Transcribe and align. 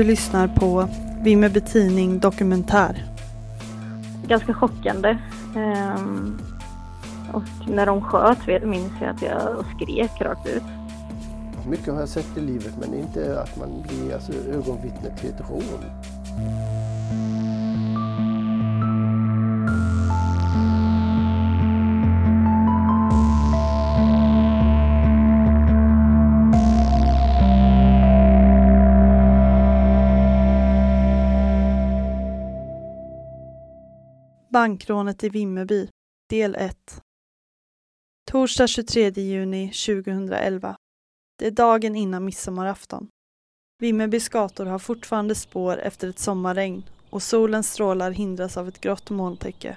Du 0.00 0.04
lyssnar 0.04 0.48
på 0.48 0.88
Vimmerby 1.22 1.60
Tidning 1.60 2.18
Dokumentär. 2.18 3.04
Ganska 4.26 4.54
chockande. 4.54 5.18
Um, 5.56 6.40
och 7.32 7.68
när 7.68 7.86
de 7.86 8.02
sköt 8.02 8.64
minns 8.64 8.92
jag 9.00 9.10
att 9.10 9.22
jag 9.22 9.64
skrek 9.76 10.20
rakt 10.20 10.46
ut. 10.46 10.62
Mycket 11.68 11.92
har 11.92 12.00
jag 12.00 12.08
sett 12.08 12.36
i 12.36 12.40
livet 12.40 12.74
men 12.80 12.94
inte 12.94 13.40
att 13.42 13.56
man 13.56 13.68
blir 13.88 14.14
alltså, 14.14 14.32
ögonvittne 14.32 15.16
till 15.20 15.28
ett 15.28 15.50
rån. 15.50 15.84
Bankrånet 34.60 35.24
i 35.24 35.28
Vimmerby, 35.28 35.88
del 36.30 36.54
1 36.54 37.02
Torsdag 38.30 38.66
23 38.66 39.10
juni 39.10 39.72
2011. 39.72 40.76
Det 41.38 41.46
är 41.46 41.50
dagen 41.50 41.96
innan 41.96 42.24
midsommarafton. 42.24 43.08
Vimmerbys 43.78 44.28
gator 44.28 44.66
har 44.66 44.78
fortfarande 44.78 45.34
spår 45.34 45.78
efter 45.78 46.08
ett 46.08 46.18
sommarregn 46.18 46.82
och 47.10 47.22
solens 47.22 47.72
strålar 47.72 48.10
hindras 48.10 48.56
av 48.56 48.68
ett 48.68 48.80
grått 48.80 49.10
molntäcke. 49.10 49.76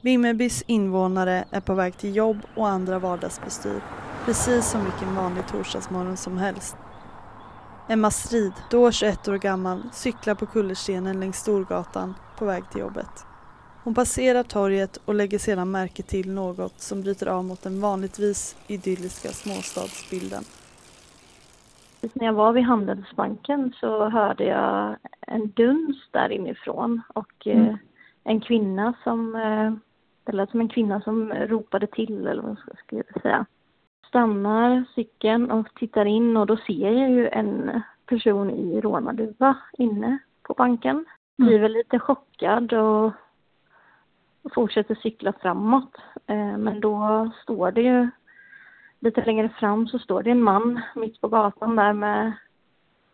Vimmerbys 0.00 0.62
invånare 0.66 1.44
är 1.50 1.60
på 1.60 1.74
väg 1.74 1.98
till 1.98 2.16
jobb 2.16 2.38
och 2.56 2.68
andra 2.68 2.98
vardagsbestyr, 2.98 3.80
precis 4.24 4.70
som 4.70 4.84
vilken 4.84 5.14
vanlig 5.14 5.46
torsdagsmorgon 5.48 6.16
som 6.16 6.38
helst. 6.38 6.76
Emma 7.88 8.10
Strid, 8.10 8.52
då 8.70 8.92
21 8.92 9.28
år 9.28 9.38
gammal, 9.38 9.82
cyklar 9.92 10.34
på 10.34 10.46
kullerstenen 10.46 11.20
längs 11.20 11.36
Storgatan 11.36 12.14
på 12.38 12.44
väg 12.44 12.70
till 12.70 12.80
jobbet. 12.80 13.26
Hon 13.84 13.94
passerar 13.94 14.42
torget 14.42 14.96
och 15.04 15.14
lägger 15.14 15.38
sedan 15.38 15.70
märke 15.70 16.02
till 16.02 16.34
något 16.34 16.80
som 16.80 17.02
bryter 17.02 17.26
av 17.26 17.44
mot 17.44 17.62
den 17.62 17.80
vanligtvis 17.80 18.56
idylliska 18.66 19.28
småstadsbilden. 19.28 20.42
När 22.14 22.26
jag 22.26 22.32
var 22.32 22.52
vid 22.52 22.64
Handelsbanken 22.64 23.72
så 23.80 24.08
hörde 24.08 24.44
jag 24.44 24.96
en 25.20 25.50
duns 25.50 26.08
där 26.10 26.32
inifrån 26.32 27.02
och 27.14 27.46
eh, 27.46 27.60
mm. 27.60 27.76
en 28.24 28.40
kvinna 28.40 28.94
som, 29.04 29.34
eh, 29.34 29.72
det 30.24 30.32
lät 30.32 30.50
som 30.50 30.60
en 30.60 30.68
kvinna 30.68 31.00
som 31.00 31.32
ropade 31.32 31.86
till 31.86 32.26
eller 32.26 32.42
vad 32.42 32.56
ska 32.78 32.96
jag 32.96 33.22
säga. 33.22 33.46
Stannar 34.08 34.84
cykeln 34.94 35.50
och 35.50 35.74
tittar 35.74 36.04
in 36.04 36.36
och 36.36 36.46
då 36.46 36.56
ser 36.56 36.90
jag 36.90 37.10
ju 37.10 37.28
en 37.28 37.82
person 38.06 38.50
i 38.50 38.80
rånarduva 38.80 39.56
inne 39.72 40.18
på 40.42 40.54
banken. 40.54 41.04
Mm. 41.38 41.48
Blir 41.48 41.58
väl 41.58 41.72
lite 41.72 41.98
chockad 41.98 42.72
och 42.72 43.12
fortsätter 44.54 44.94
cykla 44.94 45.32
framåt. 45.32 45.96
Eh, 46.26 46.56
men 46.56 46.80
då 46.80 47.30
står 47.42 47.70
det 47.70 47.82
ju 47.82 48.10
lite 49.00 49.24
längre 49.24 49.48
fram 49.48 49.86
så 49.86 49.98
står 49.98 50.22
det 50.22 50.30
en 50.30 50.42
man 50.42 50.80
mitt 50.94 51.20
på 51.20 51.28
gatan 51.28 51.76
där 51.76 51.92
med 51.92 52.32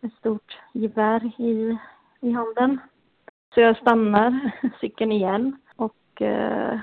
ett 0.01 0.13
stort 0.13 0.59
gevär 0.73 1.41
i, 1.41 1.77
i 2.21 2.31
handen. 2.31 2.79
Så 3.53 3.61
jag 3.61 3.77
stannar 3.77 4.51
cykeln 4.81 5.11
igen 5.11 5.57
och 5.75 6.21
eh, 6.21 6.79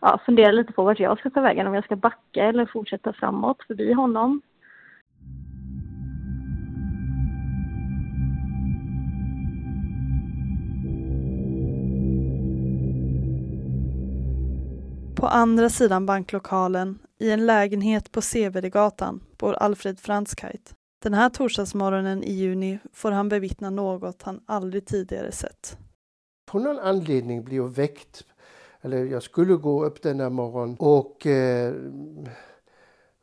ja, 0.00 0.20
funderar 0.26 0.52
lite 0.52 0.72
på 0.72 0.82
vart 0.82 1.00
jag 1.00 1.18
ska 1.18 1.30
ta 1.30 1.40
vägen, 1.40 1.66
om 1.66 1.74
jag 1.74 1.84
ska 1.84 1.96
backa 1.96 2.44
eller 2.44 2.66
fortsätta 2.66 3.12
framåt 3.12 3.62
förbi 3.66 3.92
honom. 3.92 4.40
På 15.24 15.28
andra 15.28 15.70
sidan 15.70 16.06
banklokalen, 16.06 16.98
i 17.18 17.30
en 17.30 17.46
lägenhet 17.46 18.12
på 18.12 18.22
Sevedegatan 18.22 19.20
bor 19.38 19.54
Alfred 19.54 19.98
Franskheit. 19.98 20.74
Den 21.02 21.14
här 21.14 21.28
torsdagsmorgonen 21.28 22.24
i 22.24 22.32
juni 22.32 22.78
får 22.92 23.10
han 23.10 23.28
bevittna 23.28 23.70
något 23.70 24.22
han 24.22 24.40
aldrig 24.46 24.86
tidigare 24.86 25.32
sett. 25.32 25.78
På 26.46 26.58
någon 26.58 26.78
anledning 26.78 27.44
blir 27.44 27.56
jag 27.56 27.74
väckt, 27.74 28.24
eller 28.80 29.04
jag 29.04 29.22
skulle 29.22 29.54
gå 29.54 29.84
upp 29.84 30.02
den 30.02 30.18
där 30.18 30.30
morgonen 30.30 30.76
och 30.78 31.26
eh, 31.26 31.74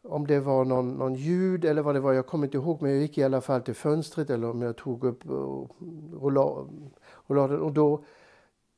om 0.04 0.28
det 0.28 0.40
var 0.40 0.66
någon, 0.66 0.94
någon 0.94 1.16
ljud 1.16 1.66
eller 1.66 1.82
vad 1.82 1.96
det 1.96 2.00
var, 2.00 2.14
jag 2.14 2.28
kommer 2.28 2.48
inte 2.48 2.58
ihåg, 2.58 2.82
men 2.82 2.92
jag 2.92 3.02
gick 3.02 3.18
i 3.18 3.24
alla 3.24 3.42
fall 3.42 3.62
till 3.62 3.76
fönstret 3.76 4.30
eller 4.30 4.50
om 4.50 4.62
jag 4.62 4.78
tog 4.78 5.04
upp 5.04 5.30
och, 5.30 5.78
och, 6.22 6.32
la, 6.32 6.68
och 7.12 7.36
la 7.36 7.44
och 7.44 7.72
då, 7.72 8.04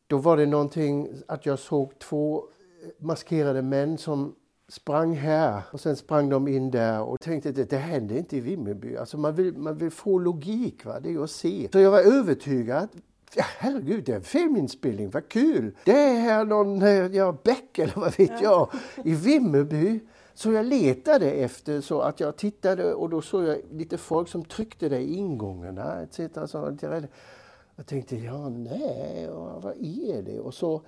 då 0.08 0.18
var 0.18 0.38
det 0.38 0.46
någonting 0.46 1.08
att 1.28 1.46
jag 1.46 1.60
såg 1.60 2.00
två 2.00 2.44
maskerade 2.98 3.62
män 3.62 3.98
som 3.98 4.36
sprang 4.68 5.14
här 5.14 5.62
och 5.72 5.80
sen 5.80 5.96
sprang 5.96 6.30
de 6.30 6.48
in 6.48 6.72
där 6.72 7.02
och 7.02 7.20
tänkte 7.20 7.50
att 7.50 7.70
det 7.70 7.78
händer 7.78 8.18
inte 8.18 8.38
i 8.38 8.40
Vimmerby. 8.40 8.96
Alltså 8.96 9.18
man 9.18 9.36
vill, 9.36 9.58
man 9.58 9.78
vill 9.78 9.92
få 9.92 10.20
logik, 10.20 10.86
va? 10.86 11.00
det 11.00 11.14
är 11.14 11.24
att 11.24 11.32
se. 11.32 11.70
Så 11.72 11.80
jag 11.80 11.92
var 11.92 12.00
övertygad 12.00 12.90
Ja, 13.36 13.44
herregud, 13.58 14.04
det 14.04 14.12
är 14.12 14.16
en 14.16 14.24
filminspelning, 14.24 15.10
vad 15.10 15.30
kul! 15.30 15.76
Det 15.86 15.92
är 15.92 16.20
här 16.20 16.46
någon, 16.46 16.82
eh, 16.82 17.16
ja, 17.16 17.38
bäck 17.44 17.80
eller 17.80 17.94
vad 17.96 18.18
vet 18.18 18.42
jag, 18.42 18.70
i 19.04 19.14
Vimmerby. 19.14 20.00
Så 20.34 20.52
jag 20.52 20.66
letade 20.66 21.32
efter 21.32 21.82
så 21.82 22.02
att 22.02 22.20
jag 22.20 22.38
tittade 22.38 22.94
och 22.94 23.10
då 23.10 23.22
såg 23.22 23.44
jag 23.44 23.58
lite 23.72 23.98
folk 23.98 24.30
som 24.30 24.46
tryckte 24.46 24.90
det 24.90 25.00
i 25.00 25.16
ingångarna 25.16 26.02
etc. 26.02 26.52
Så 26.52 26.78
jag 27.76 27.86
tänkte, 27.86 28.16
ja 28.16 28.50
nej, 28.50 29.30
vad 29.62 29.76
är 29.78 30.22
det? 30.22 30.40
Och 30.40 30.54
så 30.54 30.82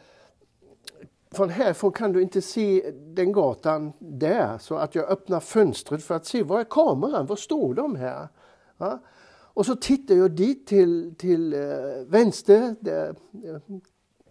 från 1.35 1.49
härifrån 1.49 1.91
kan 1.91 2.11
du 2.11 2.21
inte 2.21 2.41
se 2.41 2.91
den 2.91 3.31
gatan 3.31 3.93
där. 3.99 4.57
Så 4.57 4.75
att 4.75 4.95
jag 4.95 5.09
öppnar 5.09 5.39
fönstret 5.39 6.03
för 6.03 6.15
att 6.15 6.25
se, 6.25 6.43
var 6.43 6.59
är 6.59 6.63
kameran? 6.63 7.25
Var 7.25 7.35
står 7.35 7.73
de 7.73 7.95
här? 7.95 8.27
Ja? 8.77 8.99
Och 9.27 9.65
så 9.65 9.75
tittar 9.75 10.15
jag 10.15 10.31
dit 10.31 10.67
till, 10.67 11.15
till 11.17 11.53
eh, 11.53 11.59
vänster, 12.07 12.75
där 12.79 13.09
eh, 13.09 13.79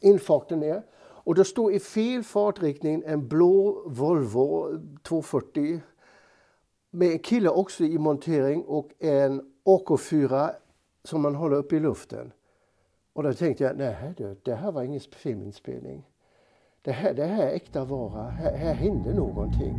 infarten 0.00 0.62
är. 0.62 0.82
Och 0.96 1.34
det 1.34 1.44
står 1.44 1.72
i 1.72 1.80
fel 1.80 2.22
fartriktning 2.22 3.02
en 3.06 3.28
blå 3.28 3.82
Volvo 3.86 4.78
240 5.02 5.80
med 6.90 7.12
en 7.12 7.18
kille 7.18 7.48
också 7.48 7.84
i 7.84 7.98
montering 7.98 8.62
och 8.62 8.90
en 8.98 9.42
AK4 9.64 10.50
som 11.04 11.22
man 11.22 11.34
håller 11.34 11.56
upp 11.56 11.72
i 11.72 11.80
luften. 11.80 12.32
Och 13.12 13.22
då 13.22 13.32
tänkte 13.32 13.64
jag, 13.64 13.76
nej 13.76 14.14
det 14.42 14.54
här 14.54 14.72
var 14.72 14.82
ingen 14.82 15.00
filminspelning 15.00 16.06
det 16.84 16.92
här, 16.92 17.14
det 17.14 17.24
här 17.24 17.46
är 17.46 17.54
äkta 17.54 17.84
vara, 17.84 18.30
här, 18.30 18.56
här 18.56 18.74
händer 18.74 19.14
någonting. 19.14 19.78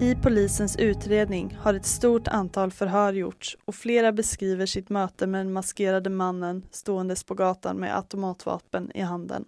I 0.00 0.14
polisens 0.22 0.76
utredning 0.76 1.56
har 1.60 1.74
ett 1.74 1.86
stort 1.86 2.28
antal 2.28 2.70
förhör 2.70 3.12
gjorts 3.12 3.56
och 3.64 3.74
flera 3.74 4.12
beskriver 4.12 4.66
sitt 4.66 4.88
möte 4.90 5.26
med 5.26 5.40
den 5.40 5.52
maskerade 5.52 6.10
mannen 6.10 6.66
ståendes 6.70 7.24
på 7.24 7.34
gatan 7.34 7.76
med 7.76 7.96
automatvapen 7.96 8.90
i 8.94 9.00
handen. 9.00 9.44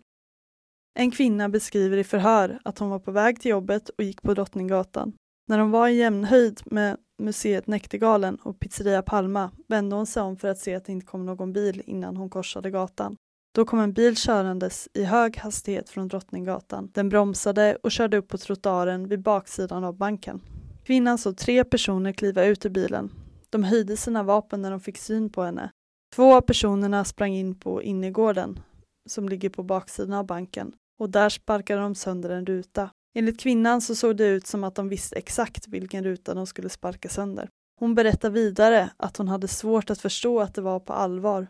En 0.99 1.11
kvinna 1.11 1.49
beskriver 1.49 1.97
i 1.97 2.05
förhör 2.05 2.59
att 2.65 2.79
hon 2.79 2.91
var 2.91 2.99
på 2.99 3.11
väg 3.11 3.41
till 3.41 3.51
jobbet 3.51 3.89
och 3.89 4.05
gick 4.05 4.23
på 4.23 4.35
Drottninggatan. 4.35 5.13
När 5.49 5.59
hon 5.59 5.71
var 5.71 5.89
i 5.89 5.97
jämnhöjd 5.97 6.61
med 6.65 6.97
museet 7.19 7.67
Näktergalen 7.67 8.37
och 8.37 8.59
Pizzeria 8.59 9.03
Palma 9.03 9.51
vände 9.69 9.97
hon 9.97 10.07
sig 10.07 10.23
om 10.23 10.37
för 10.37 10.49
att 10.49 10.59
se 10.59 10.75
att 10.75 10.85
det 10.85 10.93
inte 10.93 11.07
kom 11.07 11.27
någon 11.27 11.53
bil 11.53 11.83
innan 11.87 12.17
hon 12.17 12.31
korsade 12.31 12.71
gatan. 12.71 13.17
Då 13.55 13.65
kom 13.65 13.81
en 13.81 13.93
bil 13.93 14.17
körandes 14.17 14.89
i 14.95 15.05
hög 15.05 15.37
hastighet 15.37 15.91
från 15.91 16.09
Drottninggatan. 16.09 16.91
Den 16.95 17.09
bromsade 17.09 17.79
och 17.83 17.91
körde 17.91 18.17
upp 18.17 18.29
på 18.29 18.39
trottoaren 18.39 19.09
vid 19.09 19.23
baksidan 19.23 19.85
av 19.85 19.97
banken. 19.97 20.41
Kvinnan 20.85 21.19
såg 21.19 21.37
tre 21.37 21.65
personer 21.65 22.13
kliva 22.13 22.45
ut 22.45 22.67
ur 22.67 22.71
bilen. 22.71 23.11
De 23.51 23.65
höjde 23.65 23.97
sina 23.97 24.23
vapen 24.23 24.63
när 24.63 24.71
de 24.71 24.81
fick 24.81 24.99
syn 24.99 25.31
på 25.31 25.43
henne. 25.43 25.71
Två 26.15 26.35
av 26.35 26.41
personerna 26.41 27.05
sprang 27.05 27.33
in 27.33 27.55
på 27.55 27.83
innergården 27.83 28.61
som 29.09 29.29
ligger 29.29 29.49
på 29.49 29.63
baksidan 29.63 30.13
av 30.13 30.27
banken 30.27 30.73
och 30.99 31.11
där 31.11 31.29
sparkade 31.29 31.81
de 31.83 31.95
sönder 31.95 32.31
en 32.31 32.47
ruta. 32.47 32.91
Enligt 33.19 33.41
kvinnan 33.41 33.81
så 33.81 33.95
såg 33.95 34.17
det 34.17 34.29
ut 34.29 34.47
som 34.47 34.65
att 34.65 34.75
de 34.75 34.89
visste 34.89 35.17
exakt 35.17 35.69
vilken 35.69 36.05
ruta 36.05 36.35
de 36.35 36.47
skulle 36.47 36.69
sparka 36.69 37.09
sönder. 37.09 37.49
Hon 37.81 37.95
berättar 37.95 38.31
vidare 38.31 38.91
att 38.97 39.17
hon 39.17 39.29
hade 39.29 39.49
svårt 39.49 39.91
att 39.91 40.01
förstå 40.01 40.41
att 40.41 40.55
det 40.55 40.63
var 40.63 40.81
på 40.81 40.93
allvar 40.93 41.47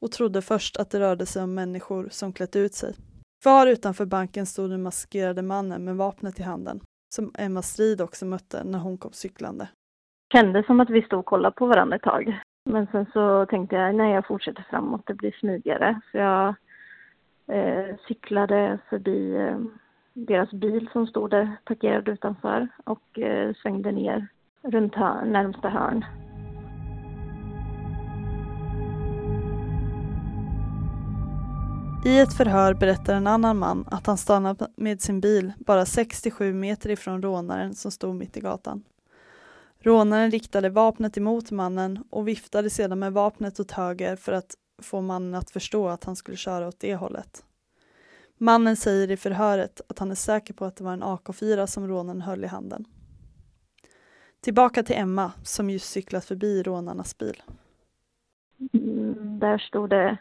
och 0.00 0.12
trodde 0.12 0.42
först 0.42 0.76
att 0.76 0.90
det 0.90 1.00
rörde 1.00 1.26
sig 1.26 1.42
om 1.42 1.54
människor 1.54 2.08
som 2.10 2.32
klätt 2.32 2.56
ut 2.56 2.74
sig. 2.74 2.94
Kvar 3.42 3.66
utanför 3.66 4.06
banken 4.06 4.46
stod 4.46 4.70
den 4.70 4.82
maskerade 4.82 5.42
mannen 5.42 5.84
med 5.84 5.96
vapnet 5.96 6.40
i 6.40 6.42
handen, 6.42 6.80
som 7.14 7.32
Emma 7.38 7.62
Strid 7.62 8.00
också 8.00 8.26
mötte 8.26 8.64
när 8.64 8.78
hon 8.78 8.98
kom 8.98 9.12
cyklande. 9.12 9.68
Det 10.30 10.38
kändes 10.38 10.66
som 10.66 10.80
att 10.80 10.90
vi 10.90 11.02
stod 11.02 11.18
och 11.18 11.26
kollade 11.26 11.54
på 11.54 11.66
varandra 11.66 11.96
ett 11.96 12.02
tag. 12.02 12.40
Men 12.70 12.86
sen 12.86 13.06
så 13.12 13.46
tänkte 13.46 13.76
jag, 13.76 13.94
nej 13.94 14.14
jag 14.14 14.26
fortsätter 14.26 14.66
framåt, 14.70 15.02
det 15.06 15.14
blir 15.14 15.36
smidigare. 15.40 16.00
Så 16.10 16.18
jag 16.18 16.54
eh, 17.46 17.96
cyklade 18.08 18.78
förbi 18.90 19.36
eh, 19.36 19.58
deras 20.12 20.50
bil 20.50 20.88
som 20.92 21.06
stod 21.06 21.30
där 21.30 21.56
parkerad 21.64 22.08
utanför 22.08 22.68
och 22.84 23.18
eh, 23.18 23.54
svängde 23.62 23.92
ner 23.92 24.26
runt 24.62 24.94
hör, 24.94 25.24
närmsta 25.24 25.68
hörn. 25.68 26.04
I 32.04 32.18
ett 32.18 32.36
förhör 32.36 32.74
berättar 32.74 33.14
en 33.14 33.26
annan 33.26 33.58
man 33.58 33.84
att 33.90 34.06
han 34.06 34.16
stannat 34.18 34.62
med 34.76 35.00
sin 35.00 35.20
bil 35.20 35.52
bara 35.58 35.86
67 35.86 36.52
meter 36.52 36.90
ifrån 36.90 37.22
rånaren 37.22 37.74
som 37.74 37.90
stod 37.90 38.14
mitt 38.14 38.36
i 38.36 38.40
gatan. 38.40 38.84
Rånaren 39.78 40.30
riktade 40.30 40.68
vapnet 40.68 41.16
emot 41.16 41.50
mannen 41.50 42.04
och 42.10 42.28
viftade 42.28 42.70
sedan 42.70 42.98
med 42.98 43.12
vapnet 43.12 43.60
åt 43.60 43.70
höger 43.70 44.16
för 44.16 44.32
att 44.32 44.54
få 44.82 45.00
mannen 45.00 45.34
att 45.34 45.50
förstå 45.50 45.88
att 45.88 46.04
han 46.04 46.16
skulle 46.16 46.36
köra 46.36 46.68
åt 46.68 46.80
det 46.80 46.94
hållet. 46.94 47.44
Mannen 48.42 48.76
säger 48.76 49.10
i 49.10 49.16
förhöret 49.16 49.80
att 49.88 49.98
han 49.98 50.10
är 50.10 50.14
säker 50.14 50.54
på 50.54 50.64
att 50.64 50.76
det 50.76 50.84
var 50.84 50.92
en 50.92 51.02
AK4 51.02 51.66
som 51.66 51.88
rånaren 51.88 52.20
höll 52.20 52.44
i 52.44 52.46
handen. 52.46 52.84
Tillbaka 54.40 54.82
till 54.82 54.96
Emma 54.96 55.32
som 55.42 55.70
just 55.70 55.90
cyklat 55.90 56.24
förbi 56.24 56.62
rånarnas 56.62 57.18
bil. 57.18 57.42
Där 59.40 59.58
stod 59.58 59.90
det 59.90 60.18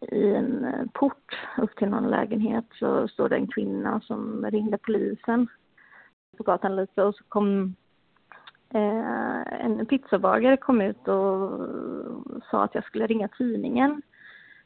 i 0.00 0.34
en 0.34 0.88
port 0.94 1.38
upp 1.58 1.76
till 1.76 1.88
någon 1.88 2.10
lägenhet 2.10 2.64
så 2.78 3.08
stod 3.08 3.30
det 3.30 3.36
en 3.36 3.48
kvinna 3.48 4.00
som 4.00 4.46
ringde 4.50 4.78
polisen 4.78 5.46
på 6.36 6.42
gatan 6.42 6.76
lite 6.76 7.02
och 7.02 7.14
så 7.14 7.24
kom 7.28 7.74
eh, 8.74 9.64
en 9.64 9.86
pizzabagare 9.86 10.56
kom 10.56 10.80
ut 10.80 11.08
och 11.08 11.60
sa 12.50 12.64
att 12.64 12.74
jag 12.74 12.84
skulle 12.84 13.06
ringa 13.06 13.28
tidningen. 13.28 14.02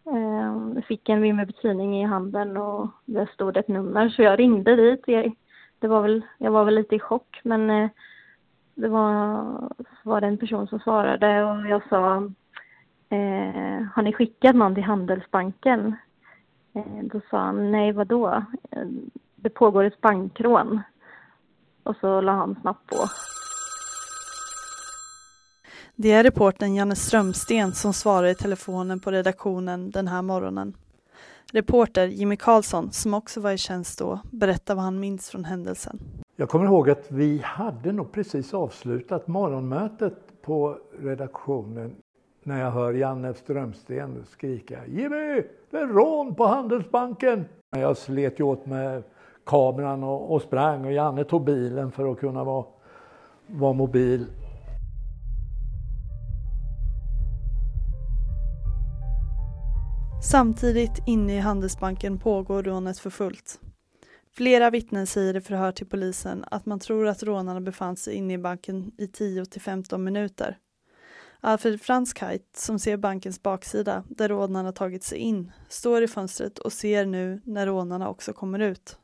Eh, 0.07 0.73
jag 0.75 0.85
fick 0.85 1.09
en 1.09 1.23
Vimmerby-tidning 1.23 2.03
i 2.03 2.05
handen 2.05 2.57
och 2.57 2.89
där 3.05 3.31
stod 3.35 3.57
ett 3.57 3.69
nummer 3.69 4.09
så 4.09 4.23
jag 4.23 4.39
ringde 4.39 4.77
dit. 4.77 5.03
Jag, 5.07 5.33
det 5.79 5.89
var 5.89 6.03
väl, 6.03 6.23
jag 6.39 6.51
var 6.51 6.65
väl 6.65 6.75
lite 6.75 6.95
i 6.95 7.01
chock 7.01 7.41
men 7.43 7.71
eh, 7.71 7.91
det 8.75 8.89
var, 8.89 9.45
var 10.03 10.21
det 10.21 10.27
en 10.27 10.39
person 10.39 10.67
som 10.67 10.79
svarade 10.79 11.45
och 11.45 11.69
jag 11.69 11.89
sa 11.89 12.17
eh, 13.09 13.83
har 13.95 14.03
ni 14.03 14.13
skickat 14.13 14.57
någon 14.57 14.75
till 14.75 14.85
Handelsbanken? 14.85 15.97
Eh, 16.73 17.03
då 17.03 17.21
sa 17.31 17.39
han, 17.39 17.71
nej 17.71 17.93
vadå? 17.93 18.45
Eh, 18.71 18.87
det 19.37 19.51
pågår 19.51 19.85
ett 19.85 20.01
bankrån. 20.01 20.81
Och 21.83 21.97
så 21.97 22.21
la 22.21 22.33
han 22.33 22.57
snabbt 22.61 22.87
på. 22.87 22.97
Det 25.99 26.13
är 26.13 26.23
reporten 26.23 26.75
Janne 26.75 26.97
Strömsten 26.97 27.73
som 27.73 27.93
svarar 27.93 28.27
i 28.27 28.35
telefonen 28.35 29.01
på 29.01 29.11
redaktionen 29.11 29.91
den 29.91 30.09
här 30.09 30.23
morgonen. 30.23 30.77
Reporter 31.53 32.07
Jimmy 32.07 32.37
Karlsson, 32.37 32.93
som 32.93 33.15
också 33.15 33.41
var 33.41 33.51
i 33.51 33.59
tjänst 33.59 33.99
då, 33.99 34.21
berättar 34.31 34.75
vad 34.75 34.85
han 34.85 35.01
minns 35.01 35.31
från 35.31 35.45
händelsen. 35.45 35.99
Jag 36.37 36.49
kommer 36.49 36.65
ihåg 36.65 36.91
att 36.91 37.07
vi 37.09 37.41
hade 37.45 37.93
nog 37.93 38.13
precis 38.13 38.55
avslutat 38.55 39.29
morgonmötet 39.29 40.43
på 40.43 40.79
redaktionen 41.01 41.95
när 42.43 42.61
jag 42.61 42.71
hör 42.71 42.93
Janne 42.93 43.35
Strömsten 43.35 44.25
skrika 44.29 44.87
Jimmy, 44.87 45.43
det 45.71 45.77
är 45.77 45.87
rån 45.87 46.35
på 46.35 46.47
Handelsbanken! 46.47 47.45
Jag 47.77 47.97
slet 47.97 48.41
ju 48.41 48.45
åt 48.45 48.67
med 48.67 49.03
kameran 49.45 50.03
och, 50.03 50.35
och 50.35 50.43
sprang 50.43 50.85
och 50.85 50.93
Janne 50.93 51.25
tog 51.25 51.45
bilen 51.45 51.93
för 51.93 52.13
att 52.13 52.19
kunna 52.19 52.45
vara, 52.45 52.65
vara 53.47 53.73
mobil. 53.73 54.27
Samtidigt 60.31 61.03
inne 61.07 61.37
i 61.37 61.39
Handelsbanken 61.39 62.19
pågår 62.19 62.63
rånet 62.63 62.99
för 62.99 63.11
fullt. 63.11 63.61
Flera 64.33 64.71
vittnen 64.71 65.07
säger 65.07 65.37
i 65.37 65.41
förhör 65.41 65.73
till 65.73 65.87
polisen 65.87 66.45
att 66.51 66.67
man 66.67 66.81
tror 66.81 67.07
att 67.07 67.23
rånarna 67.23 67.61
befann 67.61 67.97
sig 67.97 68.15
inne 68.15 68.35
i 68.35 68.39
banken 68.39 68.93
i 68.99 69.07
10 69.07 69.45
till 69.45 69.61
15 69.61 70.05
minuter. 70.05 70.59
Alfred 71.41 71.81
Franskheit, 71.81 72.57
som 72.57 72.79
ser 72.79 72.97
bankens 72.97 73.43
baksida 73.43 74.05
där 74.09 74.29
rånarna 74.29 74.73
tagit 74.73 75.03
sig 75.03 75.19
in, 75.19 75.53
står 75.69 76.03
i 76.03 76.09
fönstret 76.09 76.59
och 76.59 76.73
ser 76.73 77.07
nu 77.07 77.41
när 77.45 77.67
rånarna 77.67 78.09
också 78.09 78.33
kommer 78.33 78.59
ut. 78.59 78.99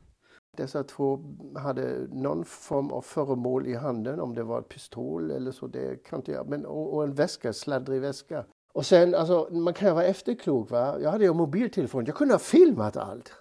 Dessa 0.57 0.85
två 0.85 1.19
hade 1.57 2.07
någon 2.13 2.45
form 2.45 2.91
av 2.91 3.03
föremål 3.03 3.67
i 3.67 3.75
handen, 3.75 4.21
om 4.21 4.35
det 4.35 4.43
var 4.43 4.59
en 4.59 4.65
pistol 4.65 5.31
eller 5.31 5.53
så, 5.53 5.67
det 5.67 6.05
kan 6.05 6.19
inte 6.19 6.33
jag, 6.33 6.49
men 6.49 6.67
och, 6.67 6.95
och 6.95 7.05
en 7.05 7.15
väska, 7.15 7.53
sladdrig 7.53 8.01
väska. 8.01 8.45
Och 8.73 8.87
sen, 8.87 9.15
alltså, 9.15 9.49
man 9.51 9.75
kan 9.75 9.89
ju 9.89 9.95
vara 9.95 10.05
efterklok. 10.05 10.71
Va? 10.71 11.01
Jag 11.01 11.11
hade 11.11 11.25
ju 11.25 11.33
mobiltelefon, 11.33 12.05
jag 12.07 12.17
kunde 12.17 12.35
ha 12.35 12.39
filmat 12.39 12.97
allt. 12.97 13.33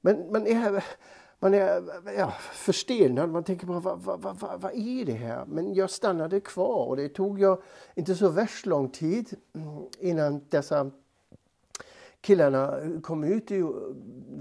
Men 0.00 0.32
man 0.32 0.46
är, 0.46 0.84
man 1.38 1.54
är 1.54 1.82
ja, 2.18 2.32
förstenad, 2.52 3.30
man 3.30 3.44
tänker 3.44 3.66
bara 3.66 3.80
vad, 3.80 4.00
vad, 4.00 4.20
vad, 4.20 4.60
vad 4.60 4.72
är 4.74 5.04
det 5.04 5.12
här? 5.12 5.44
Men 5.46 5.74
jag 5.74 5.90
stannade 5.90 6.40
kvar 6.40 6.86
och 6.86 6.96
det 6.96 7.08
tog 7.08 7.40
ju 7.40 7.56
inte 7.94 8.14
så 8.14 8.28
värst 8.28 8.66
lång 8.66 8.88
tid 8.88 9.36
mm, 9.54 9.82
innan 9.98 10.40
dessa 10.48 10.90
killarna 12.20 12.80
kom 13.02 13.24
ut 13.24 13.50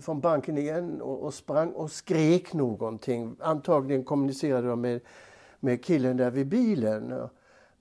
från 0.02 0.20
banken 0.20 0.58
igen 0.58 1.02
och, 1.02 1.24
och 1.24 1.34
sprang 1.34 1.72
och 1.72 1.92
skrek 1.92 2.54
någonting. 2.54 3.36
Antagligen 3.40 4.04
kommunicerade 4.04 4.68
de 4.68 4.82
med, 4.82 5.02
med 5.60 5.86
killen 5.86 6.18
där 6.18 6.32
vid 6.32 6.48
bilen. 6.48 7.30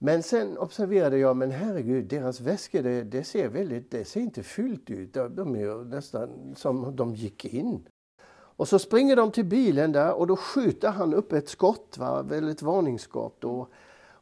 Men 0.04 0.22
sen 0.22 0.58
observerade 0.58 1.19
jag, 1.19 1.37
men 1.37 1.50
herregud, 1.50 2.04
deras 2.04 2.40
väskor 2.40 2.82
det, 2.82 3.02
det 3.02 3.25
ser 3.25 3.49
väldigt, 3.49 3.90
det 3.90 4.04
ser 4.04 4.20
inte 4.20 4.43
fyllt 4.43 4.90
ut. 4.90 5.14
De 5.14 5.56
är 5.56 5.84
nästan 5.84 6.54
som 6.56 6.96
de 6.96 7.14
gick 7.14 7.44
in. 7.44 7.88
Och 8.31 8.69
så 8.69 8.78
springer 8.78 9.16
de 9.16 9.32
till 9.32 9.44
bilen 9.44 9.93
där 9.93 10.14
och 10.14 10.26
då 10.26 10.37
skjuter 10.37 10.88
han 10.88 11.14
upp 11.14 11.32
ett 11.32 11.49
skott, 11.49 11.99
va? 11.99 12.26
ett 12.50 12.62
varningsskott. 12.62 13.44
Och, 13.44 13.72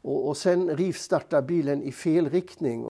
och, 0.02 0.28
och 0.28 0.36
sen 0.36 0.76
rivstartar 0.76 1.42
bilen 1.42 1.82
i 1.82 1.92
fel 1.92 2.28
riktning. 2.30 2.88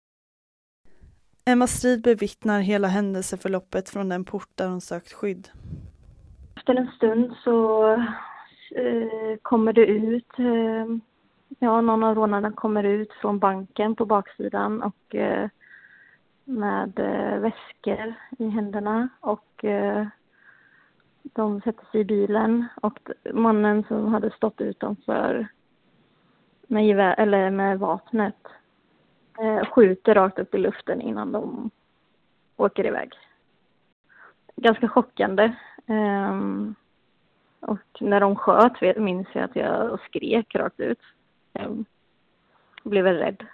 Emma 1.45 1.67
Strid 1.67 2.01
bevittnar 2.01 2.59
hela 2.59 2.87
händelseförloppet 2.87 3.89
från 3.89 4.09
den 4.09 4.25
port 4.25 4.49
där 4.55 4.67
hon 4.67 4.81
sökt 4.81 5.13
skydd. 5.13 5.49
Efter 6.55 6.75
en 6.75 6.87
stund 6.87 7.33
så 7.43 7.91
eh, 8.75 9.37
kommer 9.41 9.73
det 9.73 9.85
ut 9.85 10.39
eh, 10.39 11.14
Ja, 11.59 11.81
någon 11.81 12.03
av 12.03 12.15
rånarna 12.15 12.51
kommer 12.51 12.83
ut 12.83 13.13
från 13.13 13.39
banken 13.39 13.95
på 13.95 14.05
baksidan 14.05 14.83
och 14.83 15.15
eh, 15.15 15.49
med 16.43 16.99
eh, 16.99 17.39
väskor 17.39 18.13
i 18.37 18.49
händerna 18.49 19.09
och 19.19 19.65
eh, 19.65 20.07
de 21.23 21.61
sätter 21.61 21.85
sig 21.85 22.01
i 22.01 22.05
bilen 22.05 22.65
och 22.81 22.99
mannen 23.33 23.83
som 23.87 24.13
hade 24.13 24.31
stått 24.31 24.61
utanför 24.61 25.47
med, 26.67 26.87
gevär, 26.87 27.15
eller 27.17 27.49
med 27.49 27.79
vapnet 27.79 28.47
eh, 29.39 29.65
skjuter 29.65 30.15
rakt 30.15 30.39
upp 30.39 30.55
i 30.55 30.57
luften 30.57 31.01
innan 31.01 31.31
de 31.31 31.69
åker 32.57 32.85
iväg. 32.85 33.13
Ganska 34.55 34.87
chockande. 34.87 35.53
Ehm, 35.87 36.75
och 37.59 38.01
när 38.01 38.19
de 38.19 38.35
sköt 38.35 38.97
minns 38.97 39.27
jag 39.33 39.43
att 39.43 39.55
jag 39.55 39.99
skrek 39.99 40.55
rakt 40.55 40.79
ut. 40.79 40.99
Jag 41.55 41.85
blev 42.83 43.03
väl 43.03 43.17
rädd. 43.17 43.45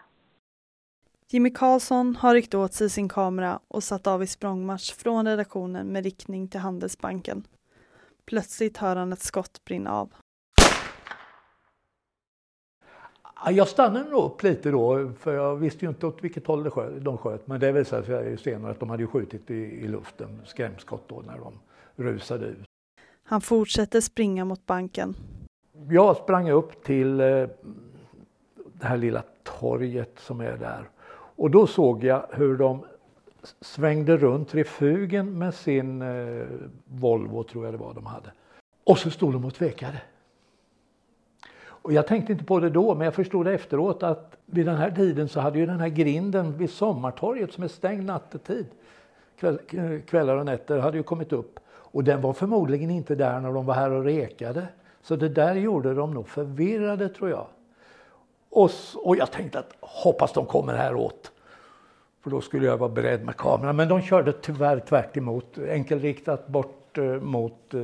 Jimmy 1.30 1.50
Karlsson 1.50 2.16
har 2.16 2.34
ryckt 2.34 2.54
åt 2.54 2.74
sig 2.74 2.90
sin 2.90 3.10
kamera 3.10 3.60
och 3.68 3.84
satt 3.84 4.08
av 4.08 4.24
i 4.24 4.28
språngmarsch 4.28 4.94
från 4.96 5.28
redaktionen 5.28 5.88
med 5.88 6.04
riktning 6.04 6.48
till 6.48 6.60
Handelsbanken. 6.60 7.44
Plötsligt 8.26 8.78
hör 8.78 8.96
han 8.96 9.14
ett 9.14 9.22
skott 9.22 9.64
brinna 9.66 9.92
av. 9.92 10.14
Jag 13.50 13.68
stannade 13.68 14.10
nog 14.10 14.24
upp 14.24 14.44
lite 14.44 14.72
då, 14.72 15.12
för 15.20 15.34
jag 15.34 15.56
visste 15.56 15.86
ju 15.86 15.90
inte 15.90 16.08
åt 16.08 16.24
vilket 16.24 16.48
håll 16.48 16.64
de 17.02 17.18
sköt. 17.18 17.48
Men 17.48 17.60
det 17.60 17.72
visade 17.72 18.06
sig 18.06 18.38
senare 18.38 18.72
att 18.72 18.80
de 18.80 18.90
hade 18.90 19.08
skjutit 19.08 19.52
i, 19.52 19.54
i 19.54 19.88
luften, 19.88 20.42
skrämskott 20.46 21.04
då 21.08 21.24
när 21.28 21.38
de 21.38 21.60
rusade 21.96 22.46
ut. 22.46 22.66
Han 23.24 23.42
fortsätter 23.42 24.02
springa 24.02 24.46
mot 24.46 24.66
banken. 24.66 25.16
Jag 25.90 26.18
sprang 26.18 26.50
upp 26.50 26.84
till 26.84 27.22
eh, 27.22 27.48
det 28.82 28.88
här 28.88 28.98
lilla 28.98 29.24
torget 29.44 30.20
som 30.20 30.42
är 30.42 30.58
där. 30.58 30.90
Och 31.36 31.52
då 31.52 31.68
såg 31.68 32.04
jag 32.04 32.26
hur 32.32 32.58
de 32.58 32.86
svängde 33.62 34.18
runt 34.18 34.56
refugen 34.56 35.38
med 35.38 35.54
sin 35.54 36.02
eh, 36.02 36.46
Volvo, 36.86 37.44
tror 37.44 37.66
jag 37.66 37.74
det 37.74 37.78
var 37.78 37.94
de 37.94 38.06
hade. 38.06 38.32
Och 38.84 38.98
så 38.98 39.10
stod 39.10 39.34
de 39.34 39.46
och 39.46 39.54
tvekade. 39.54 40.02
Och 41.64 41.94
jag 41.94 42.08
tänkte 42.08 42.34
inte 42.34 42.46
på 42.46 42.60
det 42.60 42.70
då, 42.70 42.96
men 42.96 43.06
jag 43.06 43.14
förstod 43.14 43.48
efteråt 43.48 44.04
att 44.04 44.38
vid 44.46 44.66
den 44.66 44.76
här 44.76 44.92
tiden 44.92 45.30
så 45.30 45.40
hade 45.40 45.60
ju 45.60 45.66
den 45.66 45.80
här 45.80 45.90
grinden 45.90 46.58
vid 46.58 46.70
Sommartorget 46.70 47.54
som 47.54 47.64
är 47.64 47.68
stängd 47.68 48.06
nattetid, 48.06 48.66
eh, 49.42 49.56
kvällar 50.08 50.36
och 50.36 50.46
nätter, 50.46 50.80
hade 50.80 50.98
ju 50.98 51.04
kommit 51.04 51.34
upp. 51.34 51.60
Och 51.70 52.04
den 52.04 52.22
var 52.22 52.34
förmodligen 52.34 52.90
inte 52.90 53.16
där 53.16 53.40
när 53.40 53.54
de 53.54 53.66
var 53.66 53.74
här 53.74 53.92
och 53.92 54.04
rekade. 54.04 54.68
Så 55.02 55.16
det 55.16 55.30
där 55.30 55.56
gjorde 55.56 55.94
de 55.94 56.14
nog 56.14 56.28
förvirrade 56.28 57.10
tror 57.10 57.30
jag. 57.30 57.48
Och, 58.52 58.72
och 58.96 59.16
jag 59.16 59.32
tänkte 59.32 59.60
att 59.60 59.76
hoppas 59.80 60.34
de 60.34 60.46
kommer 60.46 60.74
här 60.74 60.96
åt. 60.96 61.32
För 62.24 62.30
då 62.30 62.42
skulle 62.42 62.66
jag 62.66 62.78
vara 62.78 62.90
beredd 62.90 63.26
med 63.26 63.36
kameran. 63.36 63.76
Men 63.76 63.88
de 63.88 64.02
körde 64.02 64.34
tyvärr 64.34 64.80
tvärt 64.80 65.18
emot, 65.18 65.58
enkelriktat 65.58 66.48
bort 66.48 66.98
eh, 66.98 67.04
mot 67.04 67.74
eh, 67.74 67.82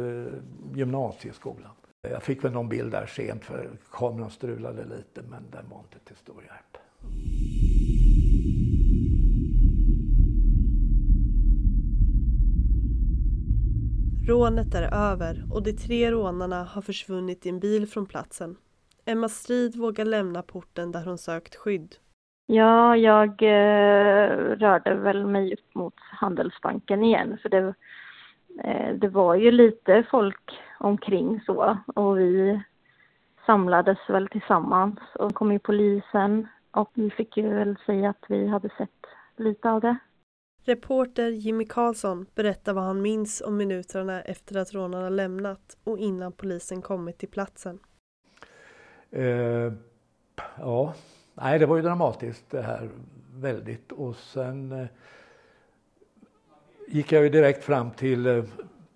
gymnasieskolan. 0.74 1.72
Jag 2.02 2.24
fick 2.24 2.44
väl 2.44 2.52
någon 2.52 2.70
bild 2.70 2.92
där 2.92 3.06
sent 3.06 3.46
för 3.46 3.70
kameran 3.92 4.30
strulade 4.30 4.84
lite 4.84 5.22
men 5.30 5.44
den 5.52 5.70
var 5.70 5.80
inte 5.80 6.00
till 6.06 6.16
stor 6.16 6.44
hjälp. 6.44 6.78
Rånet 14.28 14.76
är 14.76 14.94
över 14.94 15.46
och 15.52 15.64
de 15.64 15.74
tre 15.74 16.12
rånarna 16.12 16.64
har 16.64 16.82
försvunnit 16.82 17.46
i 17.46 17.50
en 17.50 17.60
bil 17.60 17.88
från 17.88 18.06
platsen. 18.06 18.56
Emma 19.10 19.30
Strid 19.30 19.76
vågar 19.76 20.06
lämna 20.06 20.42
porten 20.42 20.92
där 20.92 21.06
hon 21.06 21.18
sökt 21.18 21.56
skydd. 21.56 21.96
Ja, 22.46 22.98
jag 22.98 23.30
eh, 23.30 24.30
rörde 24.38 24.96
väl 24.96 25.26
mig 25.26 25.54
upp 25.54 25.76
mot 25.76 25.94
Handelsbanken 26.00 27.04
igen 27.04 27.38
för 27.42 27.50
det, 27.50 27.74
eh, 28.64 28.96
det 28.96 29.08
var 29.08 29.36
ju 29.36 29.52
lite 29.52 30.04
folk 30.12 30.60
omkring 30.80 31.42
så 31.46 31.78
och 31.96 32.20
vi 32.20 32.62
samlades 33.46 33.98
väl 34.10 34.28
tillsammans 34.28 35.00
och 35.16 35.36
kom 35.36 35.52
ju 35.52 35.60
polisen 35.60 36.48
och 36.72 36.92
vi 36.94 37.10
fick 37.10 37.38
ju 37.38 37.50
väl 37.50 37.78
säga 37.86 38.10
att 38.10 38.26
vi 38.28 38.48
hade 38.48 38.70
sett 38.78 39.06
lite 39.38 39.70
av 39.70 39.82
det. 39.82 39.98
Reporter 40.64 41.30
Jimmy 41.30 41.66
Karlsson 41.66 42.26
berättar 42.36 42.74
vad 42.74 42.84
han 42.84 43.02
minns 43.02 43.42
om 43.42 43.58
minuterna 43.58 44.22
efter 44.22 44.58
att 44.58 44.74
rånarna 44.74 45.10
lämnat 45.10 45.78
och 45.84 45.98
innan 45.98 46.32
polisen 46.32 46.82
kommit 46.82 47.18
till 47.18 47.30
platsen. 47.30 47.80
Eh, 49.12 49.74
ja, 50.58 50.94
nej 51.34 51.60
det 51.60 51.66
var 51.66 51.76
ju 51.76 51.82
dramatiskt 51.82 52.50
det 52.50 52.62
här 52.62 52.90
väldigt 53.34 53.92
och 53.92 54.16
sen 54.16 54.72
eh, 54.72 54.88
gick 56.88 57.12
jag 57.12 57.24
ju 57.24 57.30
direkt 57.30 57.64
fram 57.64 57.92
till 57.92 58.28
eh, 58.28 58.44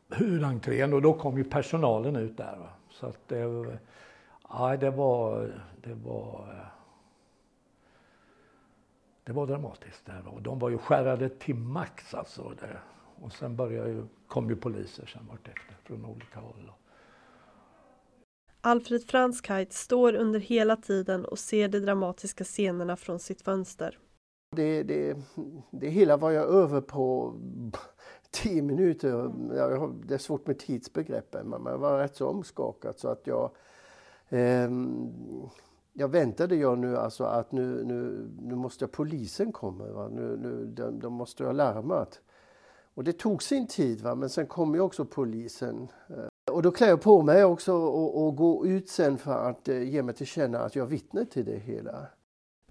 huvudentrén 0.09 0.93
och 0.93 1.01
då 1.01 1.13
kom 1.13 1.37
ju 1.37 1.43
personalen 1.43 2.15
ut 2.15 2.37
där. 2.37 2.57
Va? 2.57 2.69
Så 2.89 3.05
att 3.05 3.27
det, 3.27 3.79
ja, 4.49 4.77
det 4.77 4.89
var, 4.89 5.51
det 5.83 5.93
var 5.93 6.47
eh, 6.49 6.67
det 9.23 9.33
var 9.33 9.47
dramatiskt. 9.47 10.05
Där. 10.05 10.27
Och 10.27 10.41
de 10.41 10.59
var 10.59 10.69
ju 10.69 10.77
skärrade 10.77 11.29
till 11.29 11.55
max 11.55 12.13
alltså. 12.13 12.53
Det. 12.59 12.77
Och 13.21 13.33
sen 13.33 13.55
började 13.55 13.89
ju, 13.89 14.03
kom 14.27 14.49
ju 14.49 14.55
poliser 14.55 15.05
sen 15.05 15.27
vartefter 15.29 15.75
från 15.83 16.05
olika 16.05 16.39
håll. 16.39 16.71
Alfred 18.61 19.03
Franskheit 19.03 19.73
står 19.73 20.15
under 20.15 20.39
hela 20.39 20.75
tiden 20.75 21.25
och 21.25 21.39
ser 21.39 21.67
de 21.67 21.79
dramatiska 21.79 22.43
scenerna 22.43 22.95
från 22.95 23.19
sitt 23.19 23.41
fönster. 23.41 23.97
Det, 24.55 24.83
det, 24.83 25.17
det 25.71 25.89
hela 25.89 26.17
var 26.17 26.31
jag 26.31 26.49
över 26.49 26.81
på 26.81 27.33
tio 28.31 28.61
minuter. 28.61 29.09
Jag, 29.55 29.95
det 30.05 30.13
är 30.13 30.17
svårt 30.17 30.47
med 30.47 30.59
tidsbegreppen 30.59 31.47
men 31.49 31.65
jag 31.65 31.77
var 31.77 31.99
rätt 31.99 32.15
så 32.15 32.27
omskakad 32.27 32.99
så 32.99 33.07
att 33.07 33.27
jag 33.27 33.51
eh, 34.29 34.69
jag 35.93 36.07
väntade 36.07 36.55
jag 36.55 36.77
nu 36.77 36.97
alltså 36.97 37.23
att 37.23 37.51
nu, 37.51 37.83
nu, 37.83 38.29
nu 38.41 38.55
måste 38.55 38.87
polisen 38.87 39.51
komma. 39.51 39.87
Va? 39.87 40.07
Nu, 40.07 40.37
nu, 40.37 40.65
de, 40.65 40.99
de 40.99 41.13
måste 41.13 41.45
ha 41.45 41.51
larmat. 41.51 42.21
Och 42.93 43.03
det 43.03 43.13
tog 43.13 43.43
sin 43.43 43.67
tid 43.67 44.01
va? 44.01 44.15
men 44.15 44.29
sen 44.29 44.47
kom 44.47 44.75
ju 44.75 44.81
också 44.81 45.05
polisen. 45.05 45.87
Eh, 46.09 46.30
och 46.51 46.61
då 46.61 46.71
klär 46.71 46.87
jag 46.87 47.01
på 47.01 47.21
mig 47.21 47.43
också 47.43 47.73
och, 47.73 48.25
och 48.25 48.35
går 48.35 48.67
ut 48.67 48.89
sen 48.89 49.17
för 49.17 49.49
att 49.49 49.67
eh, 49.67 49.83
ge 49.83 50.03
mig 50.03 50.15
till 50.15 50.27
känna 50.27 50.59
att 50.59 50.75
jag 50.75 50.85
vittnar 50.85 51.25
till 51.25 51.45
det 51.45 51.57
hela. 51.57 52.07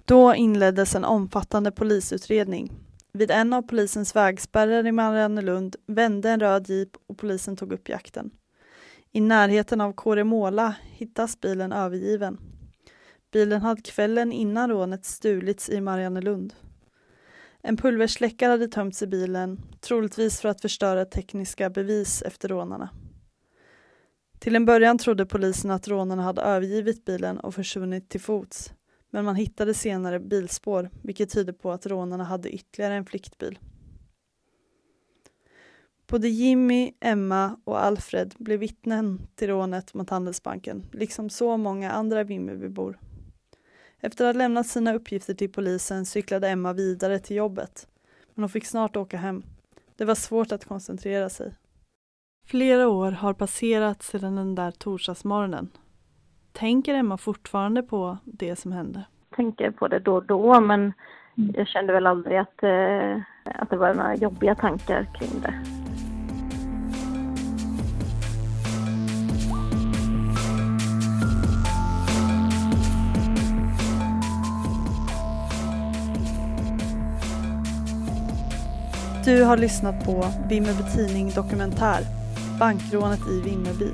Då 0.05 0.35
inleddes 0.35 0.95
en 0.95 1.05
omfattande 1.05 1.71
polisutredning. 1.71 2.73
Vid 3.13 3.31
en 3.31 3.53
av 3.53 3.63
polisens 3.63 4.17
vägspärrar 4.17 4.87
i 4.87 4.93
Mariannelund 4.93 5.77
vände 5.87 6.31
en 6.31 6.41
röd 6.41 6.69
jeep 6.69 6.89
och 7.07 7.19
polisen 7.19 7.57
tog 7.57 7.73
upp 7.73 7.89
jakten. 7.89 8.31
I 9.13 9.21
närheten 9.21 9.81
av 9.81 9.93
Kåremåla 9.93 10.75
hittas 10.83 11.41
bilen 11.41 11.73
övergiven. 11.73 12.39
Bilen 13.33 13.63
hade 13.63 13.83
kvällen 13.83 14.33
innan 14.33 14.71
rånet 14.71 15.05
stulits 15.05 15.69
i 15.71 15.81
Mariannelund. 15.81 16.55
En 17.63 17.77
pulversläckare 17.77 18.51
hade 18.51 18.69
tömts 18.69 19.03
i 19.03 19.07
bilen, 19.07 19.61
troligtvis 19.81 20.41
för 20.41 20.49
att 20.49 20.61
förstöra 20.61 21.05
tekniska 21.05 21.71
bevis 21.71 22.23
efter 22.23 22.49
rånarna. 22.49 22.89
Till 24.40 24.56
en 24.56 24.64
början 24.64 24.99
trodde 24.99 25.26
polisen 25.26 25.70
att 25.70 25.88
rånarna 25.88 26.23
hade 26.23 26.42
övergivit 26.42 27.04
bilen 27.04 27.40
och 27.40 27.54
försvunnit 27.54 28.09
till 28.09 28.20
fots, 28.20 28.73
men 29.11 29.25
man 29.25 29.37
hittade 29.37 29.75
senare 29.75 30.20
bilspår, 30.20 30.90
vilket 31.02 31.32
tyder 31.32 31.52
på 31.52 31.73
att 31.73 31.87
rånarna 31.87 32.25
hade 32.25 32.50
ytterligare 32.50 32.94
en 32.94 33.04
flyktbil. 33.04 33.59
Både 36.06 36.28
Jimmy, 36.28 36.92
Emma 37.00 37.56
och 37.64 37.85
Alfred 37.85 38.35
blev 38.38 38.61
vittnen 38.61 39.20
till 39.35 39.49
rånet 39.49 39.94
mot 39.94 40.11
Handelsbanken, 40.11 40.87
liksom 40.92 41.30
så 41.30 41.56
många 41.56 41.90
andra 41.90 42.25
Vimmerbybor. 42.25 42.99
Efter 44.00 44.25
att 44.25 44.35
ha 44.35 44.38
lämnat 44.38 44.66
sina 44.66 44.94
uppgifter 44.94 45.35
till 45.35 45.52
polisen 45.52 46.06
cyklade 46.06 46.49
Emma 46.49 46.73
vidare 46.73 47.18
till 47.18 47.37
jobbet. 47.37 47.88
Men 48.35 48.42
hon 48.42 48.50
fick 48.50 48.66
snart 48.66 48.97
åka 48.97 49.16
hem. 49.16 49.42
Det 49.97 50.04
var 50.04 50.14
svårt 50.14 50.52
att 50.52 50.64
koncentrera 50.64 51.28
sig. 51.28 51.54
Flera 52.50 52.88
år 52.88 53.12
har 53.12 53.33
passerat 53.33 54.02
sedan 54.02 54.37
den 54.37 54.54
där 54.54 54.71
torsdagsmorgonen. 54.71 55.69
Tänker 56.52 56.95
Emma 56.95 57.16
fortfarande 57.16 57.83
på 57.83 58.19
det 58.25 58.57
som 58.57 58.73
hände? 58.73 59.04
Tänker 59.37 59.71
på 59.71 59.88
det 59.88 59.99
då 59.99 60.14
och 60.14 60.26
då 60.26 60.61
men 60.61 60.92
jag 61.54 61.69
kände 61.69 61.92
väl 61.92 62.07
aldrig 62.07 62.38
att, 62.38 62.62
eh, 62.62 63.16
att 63.45 63.71
det 63.71 63.76
var 63.76 63.95
några 63.95 64.14
jobbiga 64.14 64.54
tankar 64.54 65.07
kring 65.19 65.40
det. 65.42 65.54
Du 79.25 79.45
har 79.45 79.57
lyssnat 79.57 80.04
på 80.04 80.25
Vimmerby 80.49 80.83
Tidning 80.95 81.30
Dokumentär 81.30 82.20
Bankrånet 82.61 83.29
i 83.29 83.40
Vimmerby. 83.40 83.90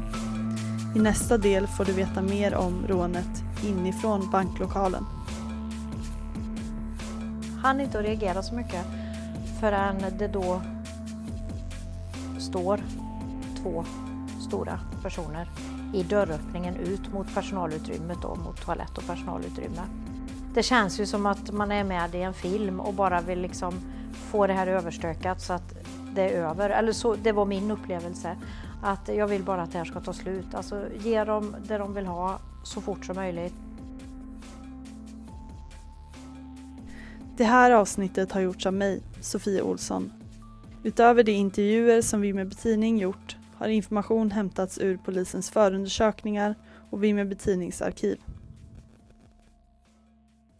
I 0.96 0.98
nästa 0.98 1.38
del 1.38 1.66
får 1.66 1.84
du 1.84 1.92
veta 1.92 2.22
mer 2.22 2.54
om 2.54 2.86
rånet 2.88 3.44
inifrån 3.64 4.30
banklokalen. 4.30 5.04
Han 7.62 7.80
inte 7.80 7.98
att 7.98 8.04
reagera 8.04 8.42
så 8.42 8.54
mycket 8.54 8.86
förrän 9.60 10.04
det 10.18 10.28
då 10.28 10.62
står 12.38 12.80
två 13.62 13.84
stora 14.48 14.80
personer 15.02 15.50
i 15.94 16.02
dörröppningen 16.02 16.76
ut 16.76 17.12
mot 17.12 17.34
personalutrymmet 17.34 18.18
då, 18.22 18.34
mot 18.34 18.64
toalett 18.64 18.98
och 18.98 19.06
personalutrymme. 19.06 19.82
Det 20.54 20.62
känns 20.62 21.00
ju 21.00 21.06
som 21.06 21.26
att 21.26 21.50
man 21.50 21.72
är 21.72 21.84
med 21.84 22.14
i 22.14 22.22
en 22.22 22.34
film 22.34 22.80
och 22.80 22.94
bara 22.94 23.20
vill 23.20 23.40
liksom 23.40 23.74
få 24.12 24.46
det 24.46 24.52
här 24.52 24.66
överstökat 24.66 25.40
så 25.40 25.52
att 25.52 25.85
det 26.16 26.22
är 26.22 26.42
över. 26.42 26.70
Eller 26.70 26.92
så, 26.92 27.14
det 27.14 27.32
var 27.32 27.44
min 27.44 27.70
upplevelse. 27.70 28.36
Att 28.82 29.08
jag 29.08 29.26
vill 29.26 29.42
bara 29.42 29.62
att 29.62 29.72
det 29.72 29.78
här 29.78 29.84
ska 29.84 30.00
ta 30.00 30.12
slut. 30.12 30.54
Alltså 30.54 30.84
ge 30.98 31.24
dem 31.24 31.56
det 31.68 31.78
de 31.78 31.94
vill 31.94 32.06
ha 32.06 32.38
så 32.64 32.80
fort 32.80 33.04
som 33.04 33.16
möjligt. 33.16 33.54
Det 37.36 37.44
här 37.44 37.70
avsnittet 37.70 38.32
har 38.32 38.40
gjorts 38.40 38.66
av 38.66 38.72
mig, 38.72 39.02
Sofie 39.20 39.62
Olsson. 39.62 40.12
Utöver 40.82 41.22
de 41.22 41.32
intervjuer 41.32 42.02
som 42.02 42.20
Vimmerby 42.20 42.54
Tidning 42.54 42.98
gjort 42.98 43.36
har 43.54 43.68
information 43.68 44.30
hämtats 44.30 44.78
ur 44.78 44.96
polisens 45.04 45.50
förundersökningar 45.50 46.54
och 46.90 47.04
Vimmerby 47.04 47.34
Tidnings 47.34 47.82
arkiv. 47.82 48.20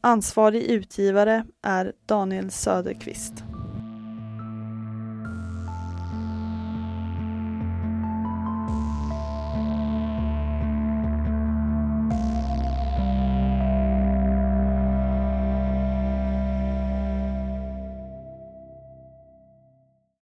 Ansvarig 0.00 0.62
utgivare 0.62 1.44
är 1.62 1.92
Daniel 2.06 2.50
Söderqvist. 2.50 3.45